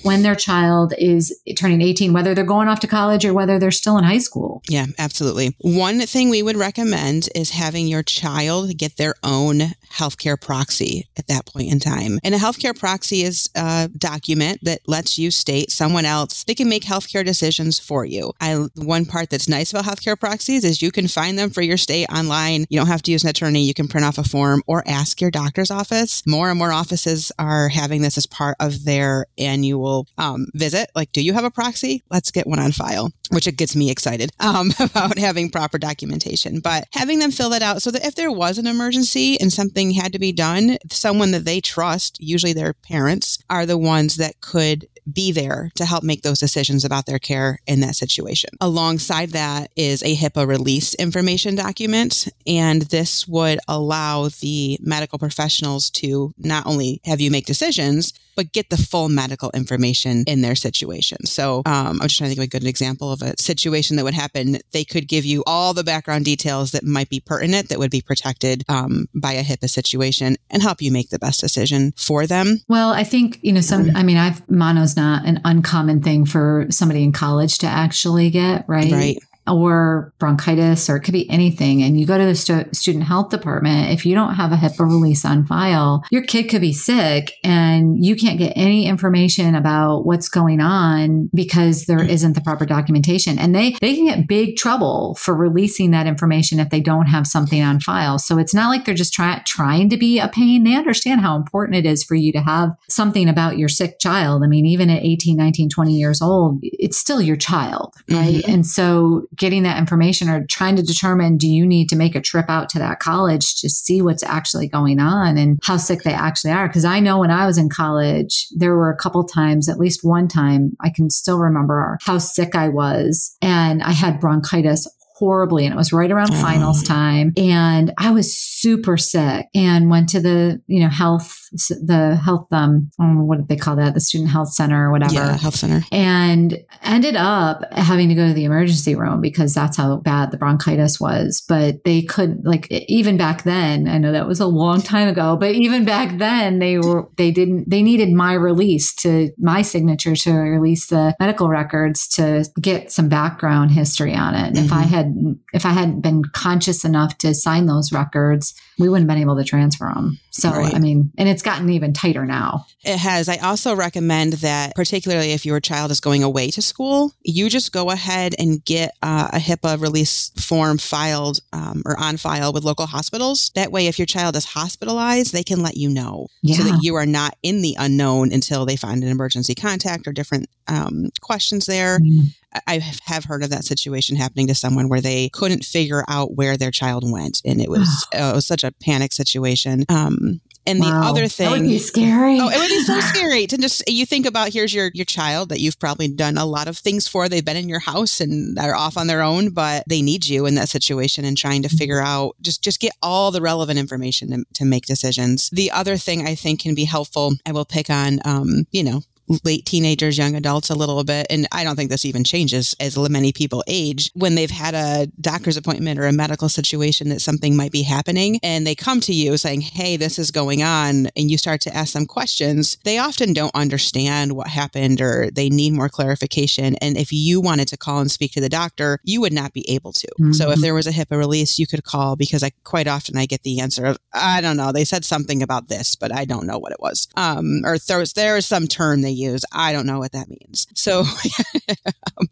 when 0.04 0.24
their 0.24 0.36
child 0.36 0.94
is 0.98 1.38
turning 1.56 1.82
18, 1.82 2.14
whether 2.14 2.34
they're 2.34 2.44
going 2.44 2.68
off 2.68 2.80
to 2.82 2.88
college 2.88 3.26
or 3.26 3.34
whether 3.34 3.60
they're 3.60 3.72
still 3.72 3.98
in 3.98 4.04
high 4.04 4.18
school? 4.18 4.64
Yeah, 4.68 4.88
absolutely. 4.98 5.56
One 5.60 6.00
thing 6.02 6.30
we 6.30 6.42
would 6.42 6.58
recommend 6.58 7.30
is 7.36 7.52
having 7.52 7.88
your 7.88 8.04
child 8.04 8.78
get 8.78 8.98
their 8.98 9.16
own 9.24 9.60
healthcare 9.92 10.40
proxy 10.56 11.06
at 11.18 11.28
that 11.28 11.46
point 11.46 11.70
in 11.72 11.80
time. 11.80 12.18
And 12.24 12.34
a 12.34 12.38
healthcare 12.38 12.78
proxy 12.78 13.24
is 13.24 13.50
a 13.56 13.90
document 13.98 14.60
that 14.64 14.80
lets 14.88 15.18
you 15.18 15.30
state 15.30 15.70
someone 15.70 16.06
else, 16.06 16.46
they 16.46 16.56
can 16.56 16.70
make 16.70 16.84
healthcare 16.84 17.26
decisions 17.26 17.78
for 17.78 18.06
you. 18.06 18.32
I, 18.40 18.54
one 18.76 19.06
part 19.06 19.30
that's 19.30 19.50
nice 19.50 19.72
about 19.72 19.84
healthcare 19.84 20.18
proxies 20.18 20.64
is 20.64 20.82
you 20.82 20.92
can 20.92 21.10
find 21.10 21.38
them 21.38 21.50
for 21.50 21.62
your 21.62 21.76
state 21.76 22.08
online. 22.10 22.66
You 22.70 22.80
don't 22.80 22.88
have 22.88 23.02
to 23.04 23.12
use 23.12 23.24
an 23.24 23.30
attorney. 23.30 23.64
You 23.64 23.74
can 23.74 23.90
print 23.90 24.06
off 24.06 24.18
a 24.18 24.24
form 24.24 24.64
or 24.66 24.82
ask 24.88 25.20
your 25.20 25.32
doctor's 25.32 25.72
office. 25.72 26.26
More 26.26 26.50
and 26.50 26.58
more 26.58 26.72
offices 26.72 27.34
are 27.38 27.68
having 27.68 28.02
this 28.02 28.18
as 28.18 28.26
part 28.26 28.56
of 28.62 28.86
their 28.86 29.26
annual 29.38 30.08
um, 30.18 30.48
visit. 30.54 30.90
Like, 30.96 31.12
do 31.12 31.22
you 31.22 31.34
have 31.34 31.44
a 31.44 31.52
proxy? 31.52 32.02
Let's 32.10 32.32
get 32.32 32.48
one 32.48 32.60
on 32.60 32.72
file 32.72 33.12
which 33.32 33.48
it 33.48 33.58
gets 33.58 33.76
me 33.76 33.90
excited 33.90 34.32
um, 34.40 34.72
about 34.80 35.18
having 35.18 35.50
proper 35.50 35.78
documentation. 35.78 36.60
But 36.60 36.88
having 36.94 37.20
them 37.20 37.32
fill 37.32 37.50
that 37.52 37.62
out 37.62 37.82
so 37.82 37.92
that 37.92 38.06
if 38.06 38.16
there 38.16 38.32
was 38.32 38.58
an 38.58 38.68
emergency 38.68 39.40
and 39.40 39.52
something 39.52 39.92
had 39.92 40.14
to 40.14 40.20
be 40.20 40.32
done, 40.32 40.45
someone 40.90 41.32
that 41.32 41.46
they 41.46 41.62
trust, 41.62 42.18
usually 42.22 42.54
their 42.54 42.74
parents, 42.74 43.40
are 43.50 43.66
the 43.66 43.78
ones 43.78 44.18
that 44.18 44.42
could 44.42 44.88
be 45.12 45.32
there 45.32 45.72
to 45.75 45.86
help 45.86 46.04
make 46.04 46.24
those 46.24 46.40
decisions 46.40 46.84
about 46.84 47.06
their 47.06 47.20
care 47.20 47.60
in 47.68 47.80
that 47.82 47.96
situation. 47.96 48.50
Alongside 48.60 49.32
that 49.32 49.72
is 49.75 50.02
a 50.02 50.16
HIPAA 50.16 50.48
release 50.48 50.96
information 50.96 51.56
document. 51.56 52.28
And 52.48 52.84
this 52.84 53.28
would 53.28 53.60
allow 53.68 54.30
the 54.30 54.78
medical 54.82 55.20
professionals 55.20 55.90
to 55.92 56.34
not 56.38 56.66
only 56.66 57.02
have 57.06 57.22
you 57.22 57.30
make 57.30 57.46
decisions, 57.46 58.14
but 58.36 58.51
get 58.51 58.70
the 58.70 58.77
full 58.77 59.10
medical 59.10 59.51
information 59.54 60.24
in 60.27 60.42
their 60.42 60.56
situation. 60.56 61.25
So 61.25 61.63
um, 61.65 62.01
I'm 62.01 62.08
just 62.08 62.18
trying 62.18 62.30
to 62.30 62.36
think 62.36 62.54
of 62.54 62.56
a 62.56 62.60
good 62.60 62.68
example 62.68 63.12
of 63.12 63.22
a 63.22 63.36
situation 63.39 63.96
that 63.98 64.04
would 64.04 64.13
happen. 64.13 64.60
They 64.72 64.84
could 64.84 65.08
give 65.08 65.25
you 65.25 65.44
all 65.46 65.74
the 65.74 65.84
background 65.84 66.25
details 66.25 66.72
that 66.72 66.84
might 66.84 67.10
be 67.10 67.20
pertinent, 67.20 67.70
that 67.70 67.80
would 67.80 67.92
be 67.92 68.01
protected 68.01 68.63
um, 68.70 69.08
by 69.13 69.34
a 69.34 69.44
HIPAA 69.44 69.70
situation, 69.70 70.36
and 70.50 70.62
help 70.62 70.82
you 70.82 70.92
make 70.92 71.10
the 71.10 71.20
best 71.20 71.39
decision 71.39 71.94
for 71.96 72.27
them. 72.27 72.62
Well, 72.68 72.92
I 72.92 73.04
think 73.04 73.39
you 73.42 73.54
know 73.54 73.62
some. 73.62 73.92
I 73.96 74.04
mean, 74.04 74.18
I've 74.18 74.48
mono's 74.50 74.96
not 74.96 75.25
an 75.25 75.42
uncommon 75.46 76.01
thing 76.01 76.25
for 76.25 76.68
somebody 76.70 77.04
in 77.04 77.12
college 77.12 77.60
to 77.60 77.68
actually 77.68 78.30
get, 78.30 78.65
right? 78.68 78.92
Right 78.92 79.18
or 79.48 80.14
bronchitis, 80.20 80.90
or 80.90 80.98
it 80.98 81.02
could 81.02 81.14
be 81.14 81.30
anything. 81.30 81.84
And 81.84 82.00
you 82.00 82.06
go 82.06 82.18
to 82.18 82.25
the 82.25 82.36
stu- 82.36 82.66
student 82.74 83.04
health 83.04 83.30
department. 83.30 83.92
If 83.92 84.06
you 84.06 84.16
don't 84.16 84.36
have 84.36 84.52
a 84.52 84.56
HIPAA 84.56 84.80
release 84.80 85.25
on 85.25 85.46
file, 85.46 86.04
your 86.12 86.24
kid 86.24 86.50
could 86.50 86.62
be 86.62 86.74
sick 86.74 87.32
and 87.44 88.04
you 88.04 88.16
can't 88.16 88.40
get 88.40 88.54
any 88.56 88.88
information 88.88 89.56
about 89.56 90.06
what's 90.06 90.30
going 90.30 90.62
on 90.62 91.30
because 91.34 91.86
there 91.86 92.04
isn't 92.04 92.34
the 92.34 92.42
proper 92.42 92.66
documentation. 92.66 93.38
And 93.38 93.54
they, 93.54 93.75
they 93.82 93.96
can 93.96 94.06
get 94.06 94.28
big 94.28 94.56
trouble 94.58 95.16
for 95.16 95.36
releasing 95.36 95.92
that 95.92 96.08
information 96.08 96.60
if 96.60 96.70
they 96.70 96.82
don't 96.82 97.08
have 97.08 97.28
something 97.28 97.62
on 97.62 97.80
file. 97.80 98.18
So 98.18 98.38
it's 98.38 98.54
not 98.54 98.70
like 98.70 98.86
they're 98.86 98.96
just 98.96 99.14
try- 99.14 99.42
trying 99.46 99.90
to 99.90 99.98
be 99.98 100.20
a 100.20 100.28
pain. 100.28 100.64
They 100.64 100.75
understand 100.75 101.22
how 101.22 101.36
important 101.36 101.78
it 101.78 101.86
is 101.86 102.04
for 102.04 102.16
you 102.16 102.32
to 102.34 102.42
have 102.42 102.70
something 102.90 103.30
about 103.30 103.58
your 103.58 103.70
sick 103.70 104.00
child. 104.00 104.44
I 104.44 104.48
mean, 104.48 104.66
even 104.66 104.90
at 104.90 105.04
18, 105.04 105.38
19, 105.38 105.70
20 105.70 105.94
years 105.94 106.22
old, 106.22 106.60
it's 106.64 106.98
still 106.98 107.22
your 107.22 107.36
child, 107.36 107.94
right? 108.10 108.36
Mm-hmm. 108.36 108.52
And 108.52 108.66
so 108.66 109.28
getting 109.38 109.63
that 109.63 109.77
information 109.77 110.30
or 110.30 110.46
trying 110.48 110.75
to 110.75 110.84
determine 110.84 111.38
do 111.38 111.48
you 111.48 111.65
need 111.65 111.89
to 111.89 111.96
make 111.96 112.15
a 112.15 112.22
trip 112.22 112.46
out 112.50 112.70
to 112.70 112.80
that 112.80 113.00
college 113.00 113.56
to 113.62 113.70
see 113.70 114.01
what's 114.01 114.24
actually 114.24 114.68
going 114.68 115.00
on 115.00 115.38
and 115.38 115.60
how 115.63 115.77
sick 115.77 116.04
they 116.04 116.13
actually 116.13 116.51
are? 116.51 116.68
Because 116.68 116.86
i 116.86 117.00
know 117.00 117.20
when 117.20 117.32
i 117.32 117.46
was 117.46 117.58
in 117.58 117.70
college 117.70 118.48
there 118.56 118.75
were 118.75 118.89
a 118.89 118.98
couple 118.98 119.24
times 119.24 119.70
at 119.70 119.80
least 119.80 120.01
one 120.04 120.27
time 120.27 120.75
i 120.82 120.89
can 120.89 121.10
still 121.10 121.39
remember 121.39 121.98
how 122.04 122.18
sick 122.18 122.56
i 122.56 122.68
was. 122.70 123.36
And 123.42 123.84
i 123.84 123.92
had 123.92 124.20
bronchitis 124.20 124.88
horribly 125.16 125.66
and 125.66 125.74
it 125.74 125.78
was 125.78 125.94
right 125.94 126.12
around 126.12 126.30
oh. 126.34 126.42
finals 126.42 126.84
time 126.84 127.32
and 127.38 127.94
i 127.98 128.12
was 128.12 128.36
super 128.38 128.98
sick 128.98 129.48
and 129.56 129.90
went 129.90 130.10
to 130.10 130.20
the 130.20 130.62
you 130.68 130.82
know 130.82 130.90
health 130.90 131.40
the 131.70 132.20
health 132.24 132.48
um 132.52 132.90
what 133.00 133.38
did 133.38 133.48
they 133.48 133.56
call 133.56 133.78
that 133.78 133.94
the 133.94 134.02
student 134.02 134.30
health 134.30 134.52
center 134.52 134.90
or 134.90 134.92
whatever 134.92 135.14
yeah 135.14 135.38
health 135.38 135.56
center 135.56 135.82
and 135.90 136.58
ended 136.84 137.16
up 137.16 137.62
having 137.72 138.10
to 138.10 138.16
go 138.16 138.28
to 138.28 138.34
the 138.34 138.44
emergency 138.44 138.94
room 138.94 139.22
because 139.22 139.54
that's 139.54 139.78
how 139.78 139.96
bad 139.98 140.32
the 140.32 140.38
bronchitis 140.38 141.00
was 141.00 141.42
but 141.48 141.84
they 141.86 142.02
couldn't 142.02 142.46
like 142.46 142.70
even 142.70 143.16
back 143.16 143.44
then 143.44 143.88
i 143.88 143.98
know 143.98 144.12
that 144.12 144.28
was 144.28 144.42
a 144.42 144.46
long 144.46 144.82
time 144.82 145.08
ago 145.08 145.38
but 145.38 145.56
even 145.56 145.86
back 145.86 146.18
then 146.18 146.60
they 146.60 146.78
were 146.78 147.08
they 147.16 147.32
didn't 147.32 147.70
they 147.70 147.82
needed 147.82 148.12
my 148.12 148.34
release 148.34 148.94
to 148.94 149.32
my 149.38 149.62
signature 149.62 150.16
to 150.16 150.34
release 150.34 150.88
the 150.88 151.16
medical 151.22 151.48
records 151.48 152.06
to 152.06 152.44
get 152.60 152.92
some 152.92 153.08
background 153.08 153.72
history 153.72 154.14
on 154.14 154.36
it 154.36 154.48
and 154.48 154.56
mm-hmm. 154.58 154.66
if 154.66 154.74
i 154.74 154.82
mm-hmm. 154.82 154.90
had 154.90 155.05
had 155.06 155.40
if 155.54 155.66
I 155.66 155.70
hadn't 155.70 156.02
been 156.02 156.24
conscious 156.24 156.84
enough 156.84 157.18
to 157.20 157.34
sign 157.34 157.66
those 157.66 157.92
records, 157.92 158.54
we 158.78 158.90
wouldn't 158.90 159.10
have 159.10 159.16
been 159.16 159.22
able 159.22 159.38
to 159.38 159.44
transfer 159.44 159.92
them. 159.94 160.20
So 160.32 160.52
right. 160.52 160.74
I 160.74 160.80
mean, 160.80 161.12
and 161.18 161.30
it's 161.30 161.42
gotten 161.42 161.70
even 161.70 161.94
tighter 161.94 162.26
now. 162.26 162.66
It 162.84 162.98
has. 162.98 163.30
I 163.30 163.38
also 163.38 163.76
recommend 163.76 164.34
that, 164.34 164.76
particularly 164.76 165.32
if 165.32 165.46
your 165.46 165.60
child 165.60 165.92
is 165.92 166.00
going 166.00 166.24
away 166.24 166.52
to 166.52 166.62
school, 166.62 167.14
you 167.24 167.50
just 167.50 167.72
go 167.72 167.90
ahead 167.90 168.36
and 168.38 168.64
get 168.66 168.92
uh, 169.02 169.30
a 169.32 169.38
HIPAA 169.38 169.82
release 169.82 170.32
form 170.32 170.78
filed 170.78 171.40
um, 171.54 171.84
or 171.86 171.98
on 172.00 172.18
file 172.18 172.52
with 172.52 172.64
local 172.64 172.86
hospitals. 172.86 173.52
That 173.56 173.72
way, 173.72 173.88
if 173.88 173.98
your 173.98 174.06
child 174.06 174.36
is 174.36 174.46
hospitalized, 174.46 175.32
they 175.32 175.44
can 175.44 175.62
let 175.62 175.78
you 175.78 175.90
know 175.90 176.28
yeah. 176.42 176.58
so 176.58 176.64
that 176.64 176.80
you 176.82 176.96
are 176.96 177.06
not 177.06 177.36
in 177.44 177.62
the 177.62 177.76
unknown 177.80 178.34
until 178.34 178.66
they 178.66 178.76
find 178.76 179.04
an 179.04 179.10
emergency 179.10 179.56
contact 179.56 180.08
or 180.08 180.12
different 180.12 180.50
um, 180.68 181.10
questions 181.22 181.66
there. 181.66 182.00
Mm. 182.00 182.34
I 182.68 182.80
have 183.06 183.26
heard 183.26 183.44
of 183.44 183.50
that 183.50 183.66
situation 183.66 184.16
happening 184.16 184.48
to 184.48 184.56
someone 184.56 184.90
where 184.90 185.02
they 185.02 185.30
couldn't 185.30 185.66
figure 185.66 186.04
out 186.08 186.36
where 186.36 186.58
their 186.58 186.72
child 186.72 187.10
went, 187.10 187.42
and 187.46 187.62
it 187.62 187.70
was 187.70 188.08
it 188.14 188.36
was 188.36 188.46
such 188.46 188.64
a 188.64 188.72
panic 188.72 189.14
situation. 189.14 189.86
Um, 189.90 190.42
And 190.68 190.80
wow. 190.80 191.02
the 191.02 191.08
other 191.08 191.28
thing, 191.28 191.50
that 191.50 191.60
would 191.60 191.68
be 191.68 191.78
scary. 191.78 192.40
Oh, 192.40 192.50
it 192.50 192.58
would 192.58 192.68
be 192.68 192.82
so 192.82 193.00
scary 193.14 193.46
to 193.48 193.58
just 193.58 193.84
you 193.88 194.06
think 194.06 194.26
about 194.26 194.52
here's 194.52 194.74
your 194.74 194.90
your 194.94 195.06
child 195.06 195.50
that 195.50 195.60
you've 195.60 195.80
probably 195.80 196.08
done 196.08 196.38
a 196.38 196.46
lot 196.46 196.68
of 196.68 196.78
things 196.78 197.08
for. 197.08 197.30
They've 197.30 197.46
been 197.46 197.58
in 197.58 197.70
your 197.70 197.80
house 197.82 198.20
and 198.20 198.58
they're 198.58 198.76
off 198.76 198.98
on 198.98 199.08
their 199.08 199.22
own, 199.22 199.52
but 199.52 199.84
they 199.88 200.02
need 200.02 200.26
you 200.28 200.46
in 200.46 200.56
that 200.56 200.70
situation 200.70 201.24
and 201.24 201.38
trying 201.38 201.62
to 201.62 201.68
mm-hmm. 201.68 201.78
figure 201.78 202.02
out 202.02 202.36
just 202.42 202.64
just 202.64 202.80
get 202.80 202.94
all 203.02 203.32
the 203.32 203.42
relevant 203.42 203.78
information 203.78 204.32
to, 204.32 204.46
to 204.56 204.66
make 204.66 204.86
decisions. 204.86 205.50
The 205.52 205.70
other 205.72 205.98
thing 205.98 206.26
I 206.26 206.36
think 206.36 206.62
can 206.62 206.74
be 206.74 206.86
helpful, 206.86 207.34
I 207.46 207.52
will 207.52 207.66
pick 207.66 207.90
on, 207.90 208.20
um, 208.26 208.66
you 208.72 208.84
know, 208.84 209.02
late 209.44 209.65
teenagers, 209.65 210.17
young 210.17 210.36
adults 210.36 210.70
a 210.70 210.75
little 210.75 211.03
bit. 211.03 211.27
And 211.29 211.48
I 211.51 211.63
don't 211.63 211.75
think 211.75 211.89
this 211.89 212.05
even 212.05 212.24
changes 212.24 212.75
as 212.79 212.98
many 213.10 213.32
people 213.32 213.63
age 213.67 214.10
when 214.13 214.36
they've 214.36 214.50
had 214.50 214.74
a 214.74 215.08
doctor's 215.22 215.58
appointment 215.58 216.00
or 216.00 216.08
a 216.08 216.12
medical 216.12 216.50
situation 216.50 217.10
that 217.10 217.22
something 217.22 217.55
might 217.55 217.72
be 217.72 217.84
happening 217.84 218.39
and 218.44 218.65
they 218.65 218.75
come 218.75 219.00
to 219.01 219.13
you 219.13 219.38
saying, 219.38 219.62
Hey, 219.62 219.98
this 219.98 220.17
is 220.20 220.32
going 220.32 220.63
on. 220.63 221.08
And 221.15 221.29
you 221.29 221.38
start 221.38 221.62
to 221.62 221.75
ask 221.75 221.94
them 221.94 222.05
questions. 222.05 222.77
They 222.84 222.98
often 222.98 223.34
don't 223.34 223.53
understand 223.55 224.34
what 224.34 224.48
happened 224.48 225.01
or 225.01 225.29
they 225.32 225.50
need 225.50 225.74
more 225.74 225.89
clarification. 225.89 226.75
And 226.82 226.98
if 226.98 227.12
you 227.12 227.41
wanted 227.41 227.67
to 227.70 227.77
call 227.77 228.00
and 228.00 228.12
speak 228.12 228.32
to 228.34 228.41
the 228.41 228.50
doctor, 228.50 229.00
you 229.03 229.22
would 229.22 229.34
not 229.34 229.53
be 229.53 229.70
able 229.70 229.94
to. 229.94 230.08
Mm-hmm. 230.08 230.34
So 230.34 230.50
if 230.50 230.55
mm-hmm. 230.55 230.62
there 230.62 230.74
was 230.74 230.88
a 230.88 230.91
HIPAA 230.91 231.17
release, 231.17 231.60
you 231.60 231.67
could 231.67 231.84
call 231.84 232.15
because 232.15 232.44
I 232.44 232.51
quite 232.63 232.88
often 232.88 233.17
I 233.17 233.25
get 233.25 233.44
the 233.44 233.60
answer 233.60 233.86
of, 233.86 233.98
I 234.13 234.41
don't 234.41 234.58
know. 234.58 234.72
They 234.72 234.86
said 234.86 235.05
something 235.05 235.41
about 235.41 235.67
this, 235.67 235.96
but 235.96 236.13
I 236.13 236.25
don't 236.25 236.48
know 236.48 236.60
what 236.60 236.72
it 236.72 236.79
was. 236.79 237.08
Um, 237.15 237.62
or 237.63 237.77
there 237.77 238.00
was, 238.00 238.13
there 238.13 238.36
was 238.36 238.46
some 238.46 238.67
term 238.67 239.01
they 239.01 239.15
use. 239.16 239.44
I 239.52 239.74
don't 239.74 239.86
know 239.86 240.00
what 240.00 240.12
that 240.12 240.30
means. 240.30 240.68
So, 240.76 241.04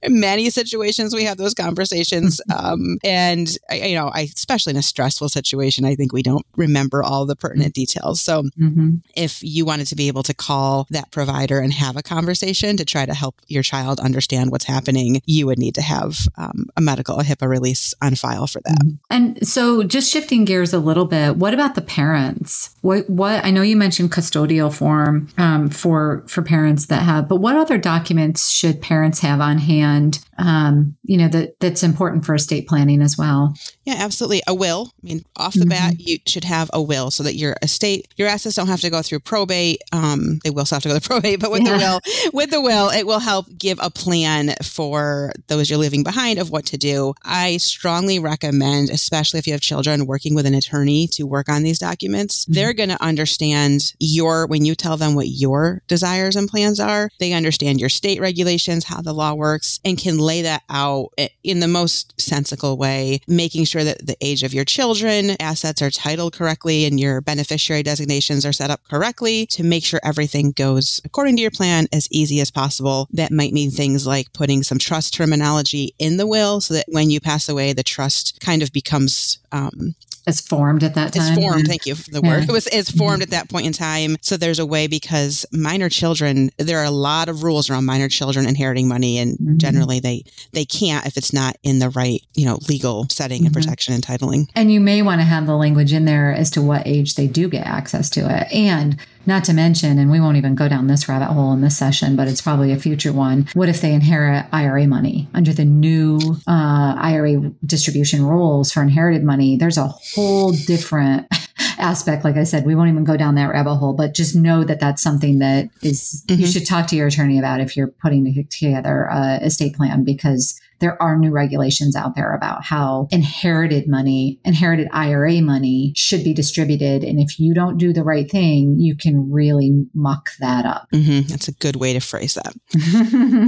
in 0.01 0.19
many 0.19 0.49
situations, 0.49 1.13
we 1.13 1.23
have 1.23 1.37
those 1.37 1.53
conversations. 1.53 2.41
Um, 2.53 2.97
and, 3.03 3.49
you 3.71 3.95
know, 3.95 4.11
I, 4.13 4.21
especially 4.21 4.71
in 4.71 4.77
a 4.77 4.83
stressful 4.83 5.29
situation, 5.29 5.85
I 5.85 5.95
think 5.95 6.13
we 6.13 6.21
don't 6.21 6.45
remember 6.55 7.01
all 7.01 7.25
the 7.25 7.35
pertinent 7.35 7.73
details. 7.73 8.21
So, 8.21 8.43
mm-hmm. 8.43 8.97
if 9.15 9.41
you 9.41 9.65
wanted 9.65 9.87
to 9.87 9.95
be 9.95 10.07
able 10.07 10.23
to 10.23 10.33
call 10.33 10.85
that 10.91 11.11
provider 11.11 11.59
and 11.59 11.73
have 11.73 11.97
a 11.97 12.03
conversation 12.03 12.77
to 12.77 12.85
try 12.85 13.05
to 13.05 13.13
help 13.13 13.41
your 13.47 13.63
child 13.63 13.99
understand 13.99 14.51
what's 14.51 14.65
happening, 14.65 15.21
you 15.25 15.47
would 15.47 15.57
need 15.57 15.75
to 15.75 15.81
have 15.81 16.19
um, 16.37 16.67
a 16.77 16.81
medical 16.81 17.19
a 17.19 17.23
HIPAA 17.23 17.47
release 17.47 17.93
on 18.01 18.15
file 18.15 18.47
for 18.47 18.61
that. 18.65 18.77
Mm-hmm. 18.83 18.95
And 19.09 19.47
so, 19.47 19.83
just 19.83 20.11
shifting 20.11 20.45
gears 20.45 20.73
a 20.73 20.79
little 20.79 21.05
bit, 21.05 21.37
what 21.37 21.53
about 21.53 21.75
the 21.75 21.81
parents? 21.81 22.75
What, 22.81 23.09
what 23.09 23.43
I 23.43 23.51
know 23.51 23.61
you 23.61 23.77
mentioned 23.77 24.11
custodial 24.11 24.73
form 24.73 25.29
um, 25.37 25.69
for 25.69 26.23
for 26.27 26.41
parents 26.41 26.72
that 26.87 27.03
have, 27.03 27.27
but 27.27 27.37
what 27.37 27.55
other 27.55 27.77
documents 27.77 28.49
should 28.49 28.81
parents 28.81 29.19
have 29.19 29.39
on 29.39 29.57
hand 29.57 30.19
um, 30.37 30.95
you 31.03 31.17
know, 31.17 31.27
that 31.29 31.59
that's 31.59 31.83
important 31.83 32.25
for 32.25 32.35
estate 32.35 32.67
planning 32.67 33.01
as 33.01 33.17
well. 33.17 33.53
Yeah, 33.85 33.95
absolutely. 33.99 34.41
A 34.47 34.53
will. 34.53 34.91
I 35.03 35.05
mean, 35.05 35.25
off 35.35 35.53
the 35.53 35.61
mm-hmm. 35.61 35.69
bat, 35.69 35.99
you 35.99 36.19
should 36.25 36.43
have 36.43 36.69
a 36.73 36.81
will 36.81 37.11
so 37.11 37.23
that 37.23 37.35
your 37.35 37.55
estate, 37.61 38.07
your 38.15 38.27
assets 38.27 38.55
don't 38.55 38.67
have 38.67 38.81
to 38.81 38.89
go 38.89 39.01
through 39.01 39.19
probate. 39.19 39.81
Um, 39.91 40.39
they 40.43 40.49
will 40.49 40.65
still 40.65 40.77
have 40.77 40.83
to 40.83 40.89
go 40.89 40.99
through 40.99 41.19
probate, 41.21 41.39
but 41.39 41.51
with 41.51 41.63
yeah. 41.63 41.73
the 41.73 41.77
will, 41.77 42.31
with 42.33 42.51
the 42.51 42.61
will, 42.61 42.89
it 42.89 43.05
will 43.05 43.19
help 43.19 43.45
give 43.57 43.79
a 43.81 43.89
plan 43.89 44.55
for 44.63 45.33
those 45.47 45.69
you're 45.69 45.79
leaving 45.79 46.03
behind 46.03 46.39
of 46.39 46.49
what 46.49 46.65
to 46.67 46.77
do. 46.77 47.13
I 47.23 47.57
strongly 47.57 48.19
recommend, 48.19 48.89
especially 48.89 49.39
if 49.39 49.47
you 49.47 49.53
have 49.53 49.61
children, 49.61 50.05
working 50.05 50.33
with 50.33 50.45
an 50.45 50.53
attorney 50.53 51.07
to 51.13 51.23
work 51.23 51.49
on 51.49 51.63
these 51.63 51.79
documents. 51.79 52.45
Mm-hmm. 52.45 52.53
They're 52.53 52.73
going 52.73 52.89
to 52.89 53.03
understand 53.03 53.93
your 53.99 54.47
when 54.47 54.65
you 54.65 54.75
tell 54.75 54.97
them 54.97 55.15
what 55.15 55.27
your 55.27 55.81
desires 55.87 56.35
and 56.35 56.49
plans 56.49 56.79
are. 56.79 57.09
They 57.19 57.33
understand 57.33 57.79
your 57.79 57.89
state 57.89 58.19
regulations, 58.19 58.85
how 58.85 59.01
the 59.01 59.13
law 59.13 59.33
works, 59.33 59.79
and 59.83 59.97
can 59.97 60.17
lay 60.23 60.41
that 60.41 60.63
out 60.69 61.09
in 61.43 61.59
the 61.59 61.67
most 61.67 62.19
sensical 62.19 62.77
way, 62.77 63.19
making 63.27 63.65
sure 63.65 63.83
that 63.83 64.05
the 64.05 64.17
age 64.21 64.43
of 64.43 64.53
your 64.53 64.65
children, 64.65 65.31
assets 65.39 65.81
are 65.81 65.91
titled 65.91 66.33
correctly, 66.33 66.85
and 66.85 66.99
your 66.99 67.21
beneficiary 67.21 67.83
designations 67.83 68.45
are 68.45 68.53
set 68.53 68.69
up 68.69 68.81
correctly 68.89 69.45
to 69.47 69.63
make 69.63 69.83
sure 69.83 69.99
everything 70.03 70.51
goes 70.51 71.01
according 71.05 71.35
to 71.35 71.41
your 71.41 71.51
plan 71.51 71.87
as 71.91 72.07
easy 72.11 72.39
as 72.39 72.51
possible. 72.51 73.07
That 73.11 73.31
might 73.31 73.53
mean 73.53 73.71
things 73.71 74.07
like 74.07 74.33
putting 74.33 74.63
some 74.63 74.77
trust 74.77 75.13
terminology 75.13 75.93
in 75.99 76.17
the 76.17 76.27
will 76.27 76.61
so 76.61 76.73
that 76.73 76.85
when 76.87 77.09
you 77.09 77.19
pass 77.19 77.49
away, 77.49 77.73
the 77.73 77.83
trust 77.83 78.39
kind 78.39 78.61
of 78.63 78.71
becomes 78.71 79.39
um, 79.51 79.95
it's 80.25 80.39
formed 80.39 80.83
at 80.83 80.95
that 80.95 81.13
time. 81.13 81.33
It's 81.33 81.41
formed. 81.41 81.67
Thank 81.67 81.85
you 81.85 81.95
for 81.95 82.09
the 82.09 82.21
word. 82.21 82.43
It 82.43 82.51
was 82.51 82.67
it's 82.67 82.91
formed 82.91 83.21
mm-hmm. 83.21 83.23
at 83.23 83.29
that 83.31 83.49
point 83.49 83.65
in 83.65 83.73
time. 83.73 84.15
So 84.21 84.37
there's 84.37 84.59
a 84.59 84.65
way 84.65 84.87
because 84.87 85.45
minor 85.51 85.89
children, 85.89 86.49
there 86.57 86.79
are 86.79 86.85
a 86.85 86.91
lot 86.91 87.29
of 87.29 87.43
rules 87.43 87.69
around 87.69 87.85
minor 87.85 88.07
children 88.07 88.47
inheriting 88.47 88.87
money, 88.87 89.17
and 89.17 89.37
mm-hmm. 89.37 89.57
generally 89.57 89.99
they 89.99 90.23
they 90.51 90.65
can't 90.65 91.05
if 91.05 91.17
it's 91.17 91.33
not 91.33 91.57
in 91.63 91.79
the 91.79 91.89
right 91.89 92.21
you 92.35 92.45
know 92.45 92.59
legal 92.69 93.07
setting 93.09 93.39
mm-hmm. 93.39 93.47
and 93.47 93.55
protection 93.55 93.93
and 93.93 94.03
titling. 94.03 94.49
And 94.55 94.71
you 94.71 94.79
may 94.79 95.01
want 95.01 95.19
to 95.19 95.25
have 95.25 95.45
the 95.45 95.55
language 95.55 95.93
in 95.93 96.05
there 96.05 96.31
as 96.33 96.49
to 96.51 96.61
what 96.61 96.87
age 96.87 97.15
they 97.15 97.27
do 97.27 97.49
get 97.49 97.65
access 97.65 98.09
to 98.11 98.21
it, 98.21 98.51
and 98.51 98.97
not 99.25 99.43
to 99.45 99.53
mention, 99.53 99.97
and 99.97 100.11
we 100.11 100.19
won't 100.19 100.37
even 100.37 100.55
go 100.55 100.67
down 100.67 100.87
this 100.87 101.07
rabbit 101.07 101.33
hole 101.33 101.53
in 101.53 101.61
this 101.61 101.77
session, 101.77 102.15
but 102.15 102.27
it's 102.27 102.41
probably 102.41 102.71
a 102.71 102.77
future 102.77 103.13
one. 103.13 103.47
What 103.53 103.69
if 103.69 103.81
they 103.81 103.93
inherit 103.93 104.45
IRA 104.51 104.87
money 104.87 105.27
under 105.33 105.53
the 105.53 105.65
new 105.65 106.19
uh, 106.47 106.95
IRA 106.97 107.51
distribution 107.65 108.25
rules 108.25 108.71
for 108.71 108.81
inherited 108.81 109.23
money? 109.23 109.57
There's 109.57 109.77
a 109.77 109.87
whole 109.87 110.51
different 110.51 111.27
aspect. 111.77 112.23
Like 112.23 112.37
I 112.37 112.43
said, 112.43 112.65
we 112.65 112.75
won't 112.75 112.89
even 112.89 113.03
go 113.03 113.17
down 113.17 113.35
that 113.35 113.49
rabbit 113.49 113.75
hole, 113.75 113.93
but 113.93 114.13
just 114.13 114.35
know 114.35 114.63
that 114.63 114.79
that's 114.79 115.01
something 115.01 115.39
that 115.39 115.69
is, 115.81 116.23
mm-hmm. 116.27 116.41
you 116.41 116.47
should 116.47 116.65
talk 116.65 116.87
to 116.87 116.95
your 116.95 117.07
attorney 117.07 117.39
about 117.39 117.61
if 117.61 117.77
you're 117.77 117.87
putting 117.87 118.45
together 118.49 119.05
a 119.05 119.39
estate 119.43 119.75
plan 119.75 120.03
because 120.03 120.59
there 120.79 121.01
are 121.01 121.17
new 121.17 121.31
regulations 121.31 121.95
out 121.95 122.15
there 122.15 122.33
about 122.33 122.63
how 122.63 123.07
inherited 123.11 123.87
money, 123.87 124.39
inherited 124.43 124.87
IRA 124.91 125.41
money 125.41 125.93
should 125.95 126.23
be 126.23 126.33
distributed. 126.33 127.03
And 127.03 127.19
if 127.19 127.39
you 127.39 127.53
don't 127.53 127.77
do 127.77 127.93
the 127.93 128.03
right 128.03 128.29
thing, 128.29 128.75
you 128.79 128.95
can 128.95 129.31
really 129.31 129.85
muck 129.93 130.29
that 130.39 130.65
up. 130.65 130.87
Mm-hmm. 130.93 131.27
That's 131.27 131.47
a 131.47 131.53
good 131.53 131.75
way 131.75 131.93
to 131.93 131.99
phrase 131.99 132.35
that, 132.35 132.53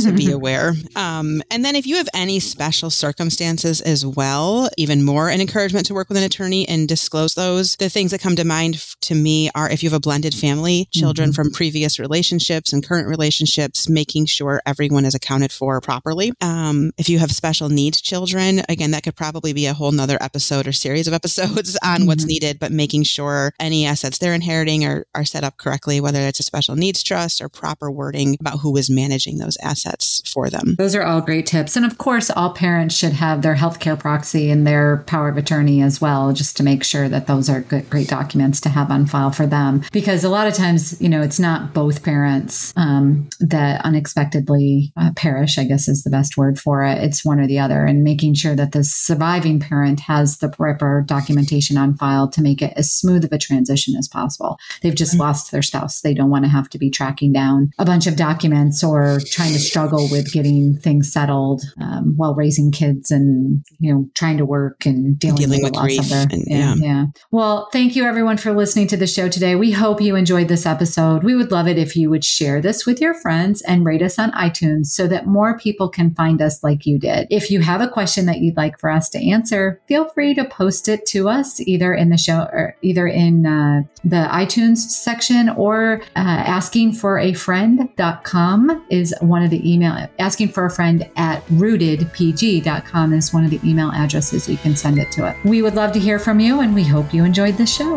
to 0.02 0.12
be 0.14 0.32
aware. 0.32 0.74
Um, 0.96 1.42
and 1.52 1.66
then 1.66 1.76
if 1.76 1.86
you 1.86 1.98
have 1.98 2.10
any 2.14 2.40
special 2.40 2.90
circumstances 2.90 3.82
as 3.82 4.06
well, 4.06 4.70
even 4.78 5.04
more 5.04 5.30
an 5.30 5.42
encouragement 5.42 5.86
to 5.88 5.94
work 5.94 6.10
with 6.10 6.18
an 6.18 6.24
attorney 6.24 6.68
and 6.68 6.88
disclose 6.88 7.36
those. 7.36 7.76
The 7.76 7.90
things 7.90 8.12
that 8.12 8.22
come 8.22 8.36
to 8.36 8.46
mind 8.46 8.84
to 9.02 9.16
me 9.16 9.50
are 9.56 9.70
if 9.70 9.84
you 9.84 9.90
have 9.90 9.98
a 9.98 10.00
blended 10.00 10.34
family, 10.34 10.88
children 10.92 11.30
mm-hmm. 11.30 11.36
from 11.36 11.52
previous 11.52 12.00
relationships 12.00 12.74
and 12.74 12.86
current 12.86 13.08
relationships, 13.08 13.90
making 13.90 14.26
sure 14.26 14.62
everyone 14.66 15.06
is 15.06 15.16
accounted 15.16 15.52
for 15.52 15.82
properly. 15.82 16.32
Um, 16.42 16.92
if 16.98 17.10
you 17.10 17.15
have 17.20 17.26
have 17.26 17.32
special 17.32 17.70
needs 17.70 18.02
children, 18.02 18.62
again, 18.70 18.92
that 18.92 19.04
could 19.04 19.16
probably 19.16 19.52
be 19.52 19.66
a 19.66 19.74
whole 19.74 19.92
nother 19.92 20.18
episode 20.22 20.68
or 20.68 20.72
series 20.72 21.08
of 21.08 21.14
episodes 21.14 21.76
on 21.84 22.02
mm-hmm. 22.02 22.08
what's 22.08 22.26
needed, 22.26 22.60
but 22.60 22.72
making 22.72 23.02
sure 23.02 23.52
any 23.60 23.84
assets 23.84 24.20
they're 24.20 24.36
inheriting 24.36 24.86
are, 24.86 25.08
are 25.16 25.26
set 25.26 25.44
up 25.44 25.58
correctly, 25.58 26.00
whether 26.00 26.22
it's 26.22 26.40
a 26.40 26.44
special 26.44 26.76
needs 26.76 27.02
trust 27.02 27.42
or 27.42 27.50
proper 27.50 27.90
wording 27.90 28.38
about 28.40 28.60
who 28.60 28.78
is 28.78 28.92
managing 28.92 29.40
those 29.40 29.58
assets 29.64 30.22
for 30.32 30.52
them. 30.52 30.76
Those 30.78 30.94
are 30.94 31.02
all 31.02 31.20
great 31.20 31.48
tips. 31.48 31.76
And 31.76 31.86
of 31.86 31.98
course, 31.98 32.30
all 32.30 32.54
parents 32.54 32.96
should 32.96 33.14
have 33.14 33.42
their 33.42 33.56
healthcare 33.56 33.98
proxy 33.98 34.52
and 34.52 34.68
their 34.68 34.98
power 35.08 35.30
of 35.30 35.38
attorney 35.38 35.82
as 35.82 36.00
well, 36.00 36.32
just 36.32 36.56
to 36.58 36.64
make 36.64 36.84
sure 36.84 37.10
that 37.10 37.26
those 37.26 37.50
are 37.50 37.62
good, 37.62 37.90
great 37.90 38.08
documents 38.08 38.62
to 38.62 38.70
have 38.70 38.92
on 38.92 39.08
file 39.08 39.32
for 39.32 39.48
them. 39.48 39.84
Because 39.92 40.24
a 40.24 40.30
lot 40.30 40.48
of 40.48 40.54
times, 40.54 41.02
you 41.02 41.10
know, 41.10 41.24
it's 41.24 41.40
not 41.40 41.74
both 41.74 42.04
parents 42.04 42.72
um, 42.78 43.28
that 43.40 43.84
unexpectedly 43.84 44.94
uh, 44.96 45.12
perish, 45.16 45.58
I 45.58 45.64
guess 45.64 45.88
is 45.88 46.04
the 46.04 46.12
best 46.12 46.38
word 46.38 46.60
for 46.60 46.84
it. 46.84 47.04
It's 47.06 47.24
one 47.24 47.40
or 47.40 47.48
the 47.48 47.60
other 47.60 47.86
and 47.86 48.04
making 48.04 48.34
sure 48.34 48.56
that 48.56 48.72
the 48.72 48.84
surviving 48.84 49.60
parent 49.60 50.00
has 50.00 50.40
the 50.40 50.50
proper 50.50 51.04
documentation 51.08 51.78
on 51.78 51.96
file 51.96 52.30
to 52.32 52.42
make 52.42 52.62
it 52.62 52.74
as 52.76 52.92
smooth 52.92 53.24
of 53.24 53.32
a 53.32 53.38
transition 53.38 53.96
as 53.98 54.08
possible. 54.08 54.58
They've 54.82 54.96
just 54.96 55.14
mm-hmm. 55.14 55.22
lost 55.22 55.52
their 55.52 55.62
spouse. 55.62 56.02
They 56.02 56.14
don't 56.14 56.32
want 56.32 56.46
to 56.46 56.50
have 56.50 56.70
to 56.70 56.78
be 56.78 56.90
tracking 56.90 57.32
down 57.32 57.72
a 57.78 57.86
bunch 57.86 58.08
of 58.08 58.16
documents 58.16 58.84
or 58.84 59.20
trying 59.28 59.54
to 59.54 59.60
struggle 59.60 60.10
with 60.10 60.34
getting 60.34 60.78
things 60.78 61.12
settled 61.14 61.62
um, 61.80 62.14
while 62.18 62.34
raising 62.34 62.72
kids 62.72 63.12
and, 63.12 63.64
you 63.80 63.94
know, 63.94 64.10
trying 64.16 64.38
to 64.38 64.46
work 64.46 64.86
and 64.86 65.18
dealing, 65.20 65.36
dealing 65.36 65.64
with, 65.64 65.76
with 65.76 66.00
of 66.00 66.10
their, 66.10 66.24
and, 66.24 66.44
yeah, 66.48 66.74
yeah. 66.76 66.86
yeah. 66.86 67.06
Well, 67.32 67.70
thank 67.72 67.96
you 67.96 68.04
everyone 68.04 68.38
for 68.38 68.54
listening 68.54 68.88
to 68.88 68.98
the 68.98 69.08
show 69.08 69.30
today. 69.30 69.56
We 69.56 69.72
hope 69.72 70.02
you 70.02 70.16
enjoyed 70.16 70.48
this 70.48 70.66
episode. 70.66 71.24
We 71.24 71.36
would 71.36 71.52
love 71.52 71.68
it 71.68 71.78
if 71.78 71.96
you 71.96 72.10
would 72.10 72.26
share 72.26 72.62
this 72.62 72.86
with 72.86 73.00
your 73.00 73.14
friends 73.14 73.62
and 73.62 73.86
rate 73.86 74.02
us 74.02 74.18
on 74.18 74.32
iTunes 74.32 74.88
so 74.88 75.08
that 75.08 75.28
more 75.28 75.58
people 75.58 75.90
can 75.90 76.14
find 76.16 76.42
us 76.42 76.64
like 76.64 76.86
you 76.96 77.00
did. 77.00 77.28
If 77.30 77.52
you 77.52 77.60
have 77.60 77.82
a 77.82 77.90
question 77.90 78.26
that 78.26 78.40
you'd 78.40 78.56
like 78.56 78.80
for 78.80 78.90
us 78.90 79.10
to 79.10 79.30
answer, 79.30 79.82
feel 79.88 80.08
free 80.10 80.34
to 80.36 80.46
post 80.46 80.88
it 80.88 81.06
to 81.08 81.28
us 81.28 81.60
either 81.60 81.94
in 81.94 82.10
the 82.10 82.18
show 82.18 82.48
or 82.54 82.76
either 82.82 83.06
in 83.08 83.46
uh, 83.46 83.84
the 84.04 84.28
iTunes 84.32 84.78
section 84.78 85.50
or 85.50 86.02
uh, 86.16 86.20
asking 86.20 86.94
for 86.94 87.20
a 87.20 87.34
friend.com 87.34 88.86
is 88.90 89.14
one 89.20 89.44
of 89.44 89.50
the 89.50 89.72
email 89.72 90.08
asking 90.20 90.50
for 90.50 90.66
a 90.66 90.72
friend 90.72 91.10
at 91.18 91.46
rootedpg.com 91.48 93.14
is 93.14 93.34
one 93.34 93.44
of 93.44 93.52
the 93.52 93.60
email 93.64 93.92
addresses 93.92 94.48
you 94.48 94.58
can 94.58 94.76
send 94.76 94.98
it 94.98 95.12
to. 95.12 95.36
We 95.44 95.62
would 95.62 95.76
love 95.76 95.92
to 95.94 96.00
hear 96.00 96.20
from 96.20 96.40
you 96.40 96.62
and 96.62 96.74
we 96.74 96.84
hope 96.84 97.14
you 97.14 97.26
enjoyed 97.26 97.58
the 97.58 97.66
show. 97.66 97.96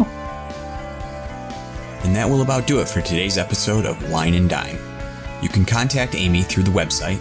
And 2.05 2.17
that 2.17 2.29
will 2.29 2.43
about 2.43 2.67
do 2.67 2.81
it 2.81 2.89
for 2.89 3.01
today's 3.01 3.39
episode 3.39 3.85
of 3.85 4.11
Wine 4.11 4.35
and 4.35 4.49
Dime. 4.49 4.79
You 5.43 5.49
can 5.49 5.65
contact 5.65 6.15
Amy 6.17 6.43
through 6.43 6.65
the 6.65 6.71
website 6.71 7.21